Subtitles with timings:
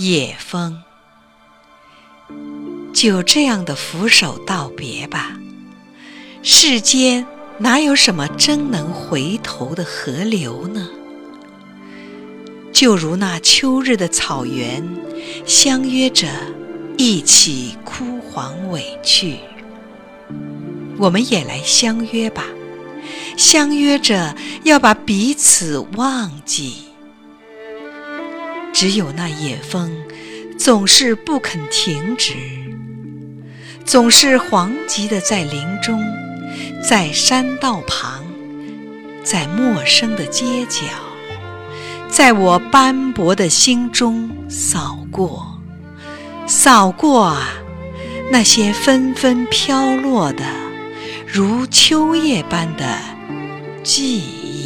[0.00, 0.80] 野风，
[2.94, 5.36] 就这样的俯首道别吧。
[6.40, 7.26] 世间
[7.58, 10.88] 哪有什么真能回头的河流呢？
[12.72, 14.88] 就如那秋日的草原，
[15.44, 16.28] 相约着
[16.96, 19.38] 一起枯黄委去。
[20.96, 22.44] 我们也来相约吧，
[23.36, 26.84] 相约着要把彼此忘记。
[28.80, 29.90] 只有那野风，
[30.56, 32.34] 总是不肯停止，
[33.84, 36.00] 总是惶急的在林中，
[36.80, 38.24] 在山道旁，
[39.24, 40.82] 在陌生的街角，
[42.08, 45.60] 在我斑驳的心中扫过，
[46.46, 47.48] 扫过啊，
[48.30, 50.44] 那些纷纷飘落的，
[51.26, 52.96] 如秋叶般的
[53.82, 54.57] 记忆。